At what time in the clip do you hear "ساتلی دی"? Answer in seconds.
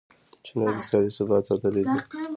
1.49-1.95